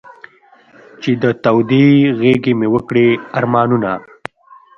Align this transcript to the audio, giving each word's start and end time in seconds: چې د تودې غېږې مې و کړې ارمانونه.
چې 1.01 1.11
د 1.21 1.23
تودې 1.43 1.87
غېږې 2.19 2.53
مې 2.59 2.67
و 2.73 2.77
کړې 2.89 3.07
ارمانونه. 3.37 3.91